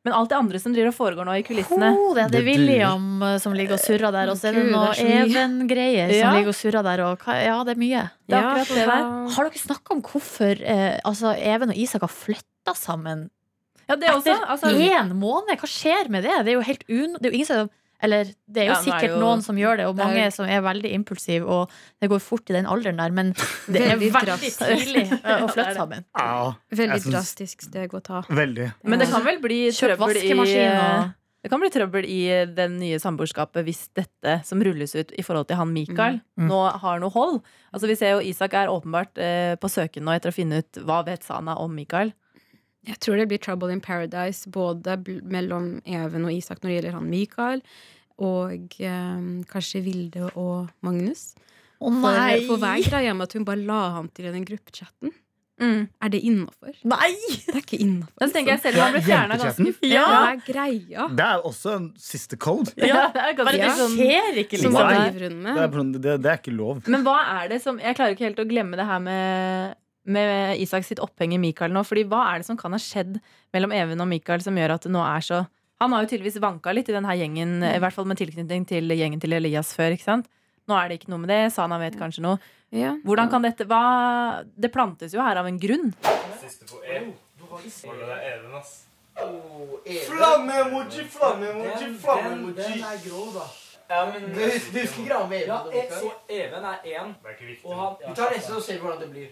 [0.06, 1.88] Men alt det andre som driver og foregår nå i kulissene.
[1.90, 2.44] Oh, det er det Det.
[2.46, 5.24] William eh, som ligger og surrer der, og så er det noe er.
[5.26, 6.20] Even-greier Ja.
[6.28, 7.02] som ligger og surrer der.
[7.08, 8.04] Og, ja, det er mye.
[8.30, 9.08] Det er ja, det der.
[9.34, 13.30] Har dere snakka om hvorfor eh, altså, Even og Isak har flytta sammen
[13.88, 14.30] Ja, det også.
[14.30, 15.58] etter Altså, én måned?
[15.58, 16.38] Hva skjer med det?
[16.46, 17.12] Det er jo helt un...
[17.18, 17.70] Det er jo ingen som
[18.02, 20.08] eller det er jo Ja, sikkert er jo- noen som gjør det, og det er-
[20.14, 23.32] mange som er veldig impulsive, og det går fort i den alderen der, men
[23.72, 25.06] det er Veldig veldig tidlig
[25.44, 26.04] å flytte sammen.
[26.16, 28.22] Ja, Veldig synes, drastisk steg å ta.
[28.28, 28.72] Veldig.
[28.84, 31.12] men det kan vel bli trøbbel i
[31.46, 35.46] det kan bli trøbbel i det nye samboerskapet hvis dette som rulles ut i forhold
[35.46, 36.48] til han Mikael, Mm.
[36.50, 37.40] nå har noe hold.
[37.72, 40.72] Altså Vi ser jo Isak er åpenbart eh, på søken nå etter å finne ut
[40.84, 42.12] hva vet Sana om Mikael.
[42.86, 46.98] Jeg tror det blir trouble in paradise både mellom Even og Isak når det gjelder
[47.00, 47.62] han Mikael,
[48.22, 51.32] og eh, kanskje Vilde og Magnus.
[51.76, 52.40] Å oh, nei!
[52.46, 55.12] for for hver greie med at hun bare la han til i den gruppechatten?
[55.56, 55.86] Mm.
[56.04, 56.72] Er det innafor?
[56.84, 57.12] Nei!
[57.46, 58.20] Det er ikke innafor.
[58.20, 59.88] Så tenker jeg selv Ja, fjerna ganske jentechatten.
[59.88, 60.02] Ja,
[60.92, 61.06] Ja.
[61.06, 61.14] er?
[61.16, 62.74] Det er også en siste code.
[62.76, 65.08] Ja, det er ganske det sånn skjer ikke, Nei.
[65.08, 65.40] liksom.
[65.46, 66.82] Det er, det, det er ikke lov.
[66.92, 70.60] Men hva er det som Jeg klarer ikke helt å glemme det her med, med
[70.62, 71.82] Isak sitt oppheng i Mikael nå.
[71.86, 73.18] Fordi hva er det som kan ha skjedd
[73.54, 75.42] mellom Even og Mikael som gjør at det nå er så
[75.82, 78.88] Han har jo tydeligvis vanka litt i denne gjengen, i hvert fall med tilknytning til
[78.96, 79.92] gjengen til Elias før.
[79.92, 80.30] ikke sant?
[80.66, 81.52] Nå er det ikke noe med det.
[81.52, 82.40] Sana vet kanskje noe.
[82.72, 82.94] Ja.
[83.04, 85.92] Hvordan kan dette hva, Det plantes jo her av en grunn.
[86.40, 87.04] Siste på E.
[89.16, 92.56] Oh, Flamme-emoji, flamme-emoji, flamme-emoji.
[92.56, 93.46] Den er grå, da.
[93.88, 95.46] Ja, men du du husker Grave Even?
[95.46, 97.12] Ja, da, e- så Even er én.
[97.64, 99.28] Og han Vi tar neste og ser hvordan det blir.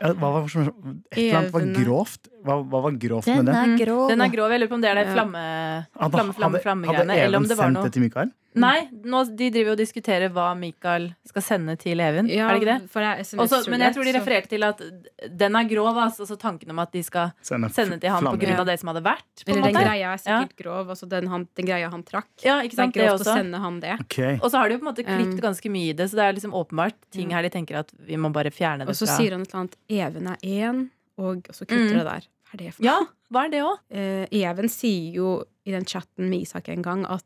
[0.00, 2.28] Ja, hva var, et eller annet var grovt?
[2.46, 3.56] Hva, hva var grovt med Den det?
[3.56, 4.08] er grov.
[4.12, 4.50] Den er grov.
[4.54, 5.12] Jeg lurer på om det er det Ja.
[5.16, 5.42] flamme,
[5.98, 8.30] Hadde, flamme, flamme, hadde, hadde Even sendt noe det til Mikael?
[8.56, 12.26] Nei, nå, de driver jo og diskuterer hva Mikael skal sende til Even.
[12.32, 12.90] Ja, er det ikke det?
[12.90, 14.80] For det Også, men jeg tror de så- refererte til at
[15.36, 15.94] den er grov.
[15.96, 18.64] Altså, tanken om at de skal Sende, sende til ham pga.
[18.64, 19.44] det som hadde vært.
[19.46, 19.84] Eller den måte.
[19.84, 20.88] greia er sikkert grov.
[20.88, 22.28] Altså den, han, den greia han trakk.
[22.42, 22.94] Ja, ikke Det er sant?
[22.94, 23.34] Det grovt å også.
[23.36, 24.00] sende han det.
[24.00, 24.38] Okay.
[24.42, 26.16] Og så har de jo på en måte klippet Um, ganske mye i det, så
[26.16, 28.90] det er liksom åpenbart ting her de tenker at vi må bare fjerne det fra
[28.90, 29.16] Og så fra.
[29.20, 30.88] sier han et eller annet 'Even er én',
[31.18, 31.98] og så kutter Mm.
[31.98, 32.22] det der.
[32.46, 32.98] Hva er det for Ja,
[33.32, 33.78] hva er det òg?
[33.90, 37.24] Eh, Even sier jo i den chatten med Isak en gang at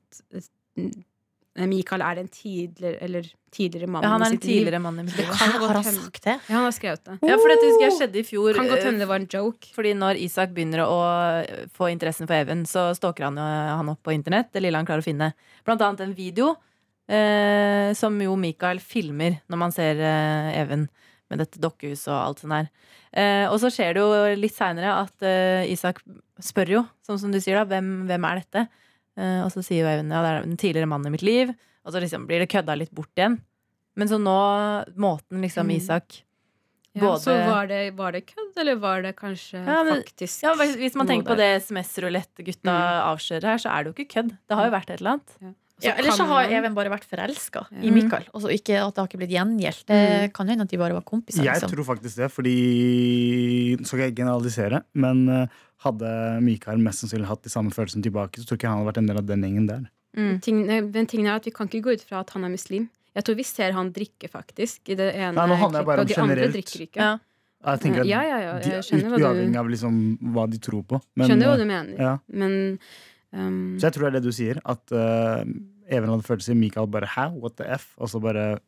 [1.59, 4.61] eh, Mikael er en tidligere Eller tidligere mann Ja, han er en sitt liv.
[4.61, 5.27] tidligere mann i mitt liv.
[5.27, 6.37] kan har han sagt det?
[6.47, 7.19] Ja, han har skrevet det.
[7.27, 8.55] Ja, for dette husker jeg skjedde i fjor.
[8.55, 9.73] Kan godt eh, hende det var en joke.
[9.75, 10.99] Fordi når Isak begynner å
[11.75, 14.53] få interessen for Even, så stalker han han opp på internett.
[14.55, 15.33] Det lille han klarer å finne.
[15.67, 16.55] Blant annet en video
[17.11, 20.87] eh, som jo Mikael filmer når man ser eh, Even
[21.31, 22.71] med dette dokkehuset og alt sånt der.
[23.15, 26.01] Eh, og så skjer det jo litt seinere at eh, Isak
[26.43, 28.65] spør jo, som, som du sier, da, hvem, hvem er dette?
[29.21, 31.53] Eh, og så sier Even ja, det er den tidligere mannen i mitt liv.
[31.85, 33.39] Og så liksom blir det kødda litt bort igjen.
[33.97, 34.37] Men så nå,
[34.97, 35.77] måten liksom Mm.
[35.77, 36.23] Isak
[36.93, 40.43] Ja, Både- Så var det, var det kødd, eller var det kanskje Ja, men- faktisk
[40.43, 42.75] Ja, hvis man tenker på det SMS-rulett-gutta
[43.07, 44.31] avslører her, så er det jo ikke kødd.
[44.49, 45.55] Det har jo vært et eller annet.
[45.70, 47.81] Så Ja, Eller så har Even bare vært forelska Ja.
[47.83, 48.25] i Mikael.
[48.35, 49.87] Og så ikke at det har ikke blitt gjengjeldt.
[49.87, 50.33] Det Mm.
[50.33, 51.43] kan jo hende at de bare var kompiser.
[51.45, 51.71] Jeg Liksom.
[51.71, 55.47] tror faktisk det, fordi Så skal jeg generalisere, men eh,
[55.85, 58.99] hadde Mikael mest sannsynlig hatt de samme følelsene tilbake, så tror ikke han hadde vært
[58.99, 59.89] en del av den gjengen der.
[60.17, 60.41] Mm.
[60.43, 62.89] Ting, men tingen er at Vi kan ikke gå ut fra at han er muslim.
[63.15, 64.81] Jeg tror vi ser han drikke, faktisk.
[64.89, 66.97] I det ene Nei, nå handler jeg bare om de generelt.
[66.97, 67.19] Ja.
[67.67, 71.01] Jeg tenker at Ja, ja, ja, jeg du- Uavhengig av liksom hva de tror på.
[71.17, 71.99] Men, Skjønner hva eh, du mener.
[71.99, 72.19] ja.
[72.33, 72.79] Men
[73.33, 75.45] um, Så jeg tror det er det du sier, at uh,
[75.91, 76.55] Even hadde følelser.
[76.55, 78.59] Mikael bare 'hæ, what the f?' Og så bare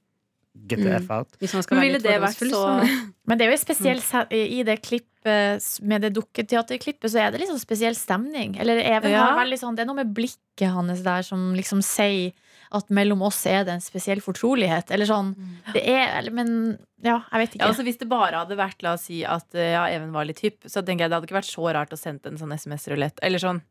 [0.69, 1.05] get the Mm.
[1.07, 1.29] f out.
[1.41, 2.89] hvis man skal Men være litt det så så
[3.27, 7.47] Men det er jo spesielt se- i det klippet med det dukketeaterklippet, så er det
[7.49, 8.59] sånn spesiell stemning.
[8.61, 9.25] Eller Even Ja.
[9.33, 12.33] har veldig sånn Det er noe med blikket hans der som liksom sier
[12.75, 14.91] at mellom oss er det en spesiell fortrolighet.
[14.91, 15.35] Eller sånn.
[15.73, 17.61] Det er eller, Men ja, jeg vet ikke.
[17.65, 20.25] Ja, altså Hvis det bare hadde vært la oss si at eh, ja, Even var
[20.25, 22.53] litt hypp, så tenker jeg det hadde ikke vært så rart å sende en sånn
[22.53, 23.19] SMS-rulett.
[23.23, 23.63] Eller sånn.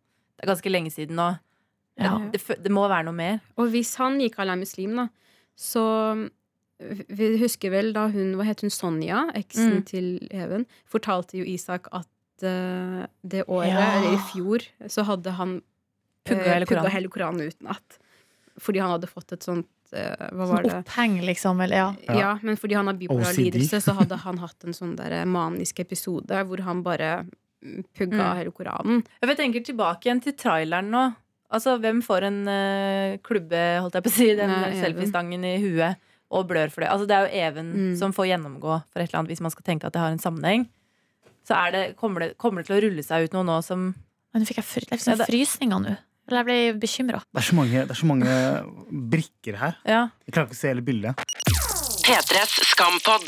[0.41, 1.30] Det er ganske lenge siden nå.
[2.01, 2.15] Ja.
[2.34, 3.39] Det, det må være noe mer.
[3.62, 5.08] Og hvis han Mikael er muslim, da,
[5.56, 5.84] så
[6.82, 8.71] Vi husker vel da hun Hva het hun?
[8.73, 9.86] Sonja, eksen Mm.
[9.86, 12.08] til Even, fortalte jo Isak at
[12.41, 13.99] uh, det året, Ja.
[13.99, 15.62] eller i fjor, så hadde han
[16.25, 16.91] Pugga eh, hele pugga Koranen.
[16.95, 17.99] hele Koranen utenat.
[18.60, 20.73] Fordi han hadde fått et sånt uh, Hva var det?
[20.82, 21.62] Oppheng, liksom.
[21.62, 21.93] Eller ja.
[22.10, 22.39] Ja.
[22.41, 26.41] men fordi han har bipolar lidelse, så hadde han hatt en sånn der manisk episode
[26.49, 27.27] hvor han bare
[27.97, 28.38] pugga Mm.
[28.38, 29.04] hele Koranen.
[29.21, 31.15] Jeg tenker tilbake igjen til traileren nå.
[31.52, 35.97] Altså, Hvem får en uh, klubbe, holdt jeg på å si, den selfiestangen i huet
[36.32, 36.89] og blør for det?
[36.89, 37.97] Altså, det er jo Even Mm.
[38.00, 40.17] som får gjennomgå for et eller annet, hvis man skal tenke at det har en
[40.19, 40.67] sammenheng.
[41.43, 43.93] Så er det, kommer, det, kommer det til å rulle seg ut noe nå som
[44.34, 45.97] Men nå fikk jeg fry, liksom Ja, det- frysninger nå.
[46.30, 47.19] Eller jeg ble bekymra.
[47.34, 48.32] Det det er så mange
[49.12, 49.76] brikker her.
[49.84, 50.10] Ja.
[50.26, 51.15] Jeg klarer ikke å se hele bildet.
[52.06, 53.28] P3s Skampod.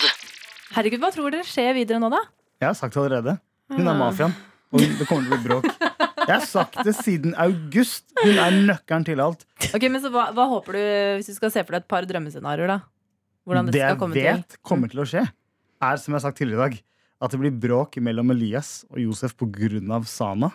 [0.74, 2.22] Herregud, hva tror dere skjer videre nå, da?
[2.62, 3.40] Jeg har sagt det allerede.
[3.78, 4.00] Hun er Ah.
[4.00, 4.34] mafiaen.
[4.74, 5.66] Og det kommer til å bli bråk.
[6.24, 8.06] Jeg har sagt det siden august.
[8.24, 9.44] Hun er nøkkelen til alt.
[9.76, 10.82] Ok, men så hva, hva håper du,
[11.20, 12.80] hvis du skal se for deg et par drømmescenarioer, da?
[13.46, 14.58] Hvordan Det skal jeg vet til?
[14.64, 15.24] kommer til å skje,
[15.84, 16.82] er som jeg har sagt tidligere i dag,
[17.22, 20.00] at det blir bråk mellom Elias og Josef pga.
[20.08, 20.52] Sana.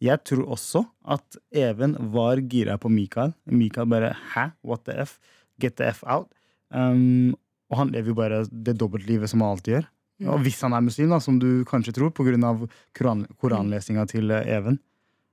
[0.00, 3.34] Jeg tror også at Even var gira på Mikael.
[3.46, 4.52] Mikael bare 'hæ?
[4.64, 5.18] What the f?
[5.60, 6.28] Get the f out'.
[6.72, 7.34] Um,
[7.70, 9.86] og han lever jo bare det dobbeltlivet som han alltid gjør.
[10.20, 10.28] Mm.
[10.34, 12.52] Og hvis han er muslim, da, som du kanskje tror, pga.
[12.96, 14.76] Koran, koranlesinga til eh, Even.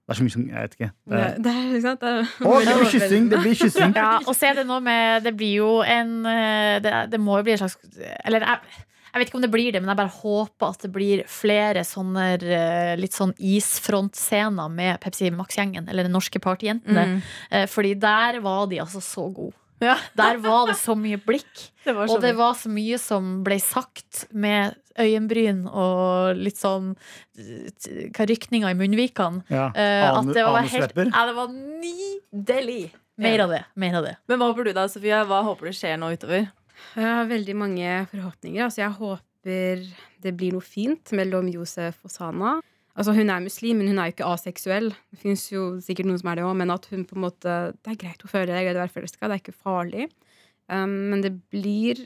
[0.08, 0.92] Det er så mye som Jeg vet ikke.
[1.04, 2.02] Det Det, er, det er ikke sant?
[2.02, 3.26] Det er, det blir kyssing!
[3.32, 3.96] Det blir kyssing.
[3.98, 7.42] Ja, og så er det nå med Det blir jo en eh, Det, det må
[7.42, 7.76] jo bli en slags
[8.24, 10.94] Eller jeg, jeg vet ikke om det blir det, men jeg bare håper at det
[10.96, 17.06] blir flere sånne eh, litt sånn isfrontscener med Pepsi Max-gjengen, eller de norske partyjentene.
[17.16, 17.66] Mm.
[17.72, 19.56] Fordi der var de altså så gode.
[19.84, 19.96] Ja.
[20.20, 21.50] Der var det så mye blikk.
[21.88, 26.96] Det så Og det var så mye som ble sagt med øyenbryn og litt sånn
[27.38, 29.46] rykninger i munnvikene.
[29.48, 29.70] Ja.
[29.72, 30.98] Uh, at det var helt.
[31.00, 32.90] Ja, det var nydelig!
[33.18, 33.64] Mer av det.
[33.80, 34.18] Mer av det.
[34.30, 35.24] Men hva håper du da, Sofia?
[35.26, 36.50] Hva håper du skjer nå utover?
[36.94, 38.68] Jeg har veldig mange forhåpninger.
[38.68, 39.88] Altså, jeg håper
[40.24, 42.58] det blir noe fint mellom Josef og Sana.
[42.98, 44.88] Altså, hun er muslim, men hun er jo ikke aseksuell.
[45.14, 47.56] Det fins jo sikkert noen som er det òg, men at hun på en måte
[47.78, 50.08] Det er greit å føle, det er greit å være forelska, det er ikke farlig.
[50.68, 52.02] Um, men det blir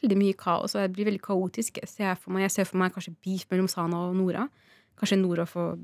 [0.00, 1.82] veldig mye kaos, og det blir veldig kaotisk.
[1.84, 4.46] Jeg ser for meg, jeg ser for meg kanskje beef mellom Sana og Nora.
[4.98, 5.76] Kanskje Nora får,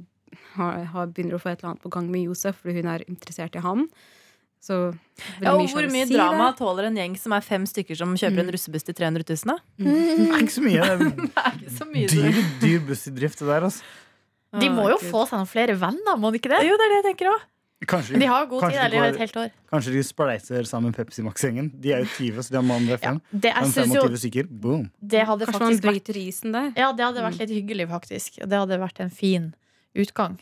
[0.57, 3.05] har, har, begynner å få et eller annet på gang med Josef fordi hun er
[3.07, 3.85] interessert i han.
[4.65, 4.75] Så
[5.39, 8.41] Ja, og hvor mye si drama tåler en gjeng som er fem stykker som kjøper
[8.43, 8.55] en Mm.
[8.57, 9.53] russebuss til 300 000?
[9.53, 9.59] da?
[9.79, 10.89] Det er ikke så mye.
[10.89, 13.69] Det Det er ikke så mye dyr, dyr buss i drift, det der.
[13.69, 13.85] Altså.
[14.57, 16.63] De må jo få seg noen flere venner, må de ikke det?
[16.65, 17.47] Jo, det er det jeg tenker òg.
[17.89, 19.51] Kanskje, De har god tid, de eller de har et helt år.
[19.71, 21.69] Kanskje de spleiser sammen Pepsi Max-gjengen.
[21.79, 24.19] De er jo 20, så de har mann ved Ja, Det, jeg Men jo 25
[24.25, 24.91] stykker, boom.
[24.99, 26.73] det hadde Kanskje man bryter isen der.
[26.75, 28.41] Ja, det hadde vært litt hyggelig, faktisk.
[28.43, 29.55] Det hadde vært en fin
[29.95, 30.41] utgang.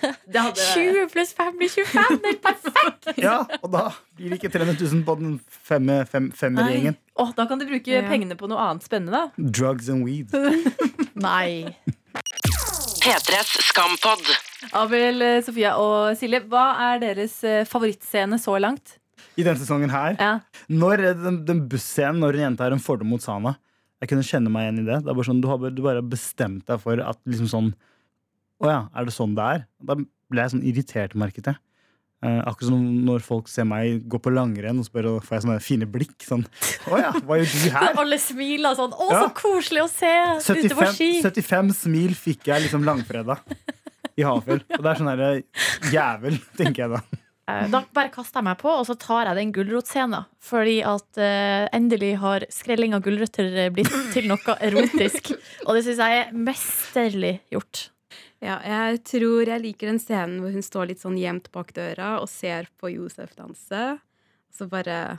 [0.32, 2.20] Det hadde 20 pluss 5 blir 25!
[2.22, 3.10] Det er perfekt!
[3.26, 3.82] Ja, og da
[4.16, 6.56] blir det ikke 300 000 på den femme- fem, fem
[7.16, 8.02] Åh, Da kan du bruke Ja.
[8.08, 9.30] pengene på noe annet spennende, da.
[9.36, 10.30] Drugs and weed.
[11.14, 11.74] Nei.
[13.06, 14.22] P3s Skampod.
[14.74, 18.96] Abel, eh, Sofia og Silje, hva er deres eh, favorittscene så langt?
[19.38, 20.16] I denne sesongen her.
[20.18, 20.32] Ja.
[20.66, 23.52] Når eh, den, den busscenen når en jente har en fordom mot Sana
[24.02, 24.98] Jeg kunne kjenne meg igjen i det.
[25.04, 27.70] det er bare sånn, du har bare, du bare bestemt deg for at liksom sånn
[28.66, 29.64] Å ja, er det sånn det er?
[29.86, 31.62] Da ble jeg sånn irritert, merket jeg.
[32.24, 35.58] Eh, akkurat som når folk ser meg gå på langrenn, og bare får jeg sånne
[35.62, 36.14] fine blikk.
[36.24, 36.46] Sånn,
[36.88, 37.98] Å ja, hva gjør du her?
[38.00, 38.94] Alle smiler sånn.
[38.96, 39.20] Å, Ja.
[39.26, 41.10] så koselig å se ute på 75, ski!
[41.22, 43.44] 75 smil fikk jeg liksom langfredag
[44.16, 44.62] i Hafjell.
[44.78, 45.30] Og det er sånn herre
[45.92, 47.02] jævel, tenker jeg da.
[47.52, 50.24] Eh, Da bare kaster jeg meg på, og så tar jeg den gulrotscenen.
[50.42, 55.34] Fordi at uh, endelig har skrelling av gulrøtter eh, blitt til noe erotisk.
[55.68, 57.90] Og det syns jeg er mesterlig gjort.
[58.44, 62.16] Ja, jeg tror jeg liker den scenen hvor hun står litt sånn gjemt bak døra
[62.20, 63.84] og ser på Josef danse.
[63.96, 65.18] Og Så bare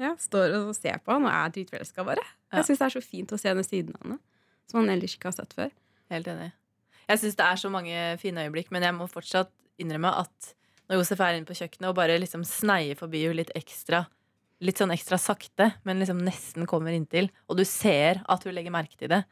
[0.00, 2.24] ja, står og ser på han og er dritforelska, bare.
[2.50, 2.60] Ja.
[2.60, 4.18] Jeg syns det er så fint å se den siden av henne.
[4.70, 5.70] Som man ellers ikke har sett før.
[6.12, 6.50] Helt enig.
[7.06, 10.52] Jeg syns det er så mange fine øyeblikk, men jeg må fortsatt innrømme at
[10.86, 14.04] når Josef er inne på kjøkkenet og bare liksom sneier forbi henne litt ekstra,
[14.64, 18.74] litt sånn ekstra sakte, men liksom nesten kommer inntil, og du ser at hun legger
[18.74, 19.22] merke til det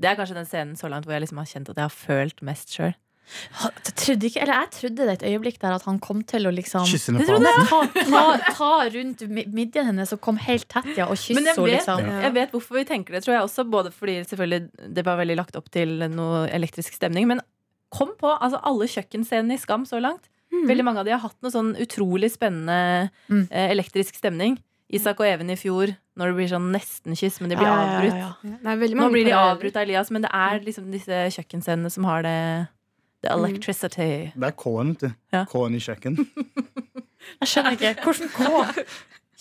[0.00, 1.94] Det er kanskje den scenen så langt hvor jeg liksom har kjent at jeg har
[1.94, 2.94] følt mest sjøl.
[3.30, 6.50] Jeg trodde, ikke, eller jeg trodde det et øyeblikk der at han kom til å
[6.50, 7.68] liksom Kysse henne på halsen.
[7.70, 9.22] ta, ta, ta rundt
[9.54, 11.68] midjen hennes og kom helt tett ja, og kysse henne.
[11.68, 12.02] Liksom.
[12.24, 13.66] jeg vet hvorfor vi tenker det, tror jeg også.
[13.70, 17.28] Både fordi selvfølgelig det var veldig lagt opp til noe elektrisk stemning.
[17.30, 17.44] Men
[17.94, 20.26] kom på altså alle kjøkkenscenene i Skam så langt.
[20.66, 23.46] Veldig mange av de har hatt noe sånn utrolig spennende Mm.
[23.52, 24.58] eh, elektrisk stemning.
[24.90, 27.86] Isak og Even i fjor, når det blir sånn nesten-kyss, men de blir Ja, ja,
[27.86, 28.18] ja, avbrutt.
[28.18, 28.58] ja.
[28.58, 32.04] Det er Nå blir de avbrutt av Elias, men det er liksom disse kjøkkenscenene som
[32.10, 32.36] har det
[33.22, 34.32] The electricity.
[34.34, 35.10] Det er K-en, vet du.
[35.32, 35.44] Ja.
[35.44, 36.14] K-en i kjøkken.
[37.42, 37.94] Jeg skjønner ikke.
[38.02, 38.84] Hvordan K?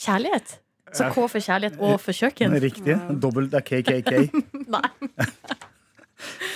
[0.04, 0.58] Kjærlighet?
[0.92, 2.56] Så K for kjærlighet og for kjøkken?
[2.62, 2.98] Riktig.
[3.24, 4.12] Dobbelt det er KKK.
[4.76, 4.84] Nei.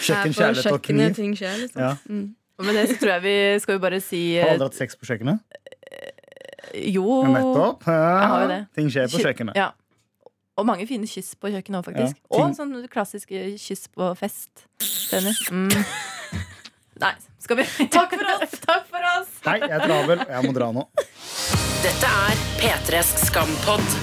[0.03, 1.13] Kjøkken, kjærlighet og kniv.
[1.15, 1.81] ting skjer, liksom.
[1.81, 1.93] Ja.
[2.11, 2.35] Mm.
[2.59, 4.77] Og med det så tror jeg vi skal jo bare si Har alle aldri hatt
[4.77, 5.39] sex på kjøkkenet?
[6.73, 7.23] Jo.
[7.27, 7.83] Nettopp.
[8.49, 8.59] Det.
[8.75, 9.57] Ting skjer på Kjø- kjøkkenet.
[9.59, 9.71] Ja.
[10.57, 12.19] Og mange fine kyss på kjøkkenet òg, faktisk.
[12.29, 14.67] Ja, Og sånn klassisk kyss på fest.
[15.51, 15.69] Mm.
[17.03, 18.53] Nei, skal vi Takk for oss!
[18.67, 19.31] Takk for oss!
[19.47, 20.21] Nei, jeg er travel.
[20.29, 20.85] Jeg må dra nå.
[21.83, 23.97] Dette er P3s Skampod.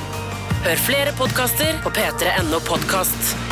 [0.66, 3.49] Hør flere podkaster på p3.no podkast.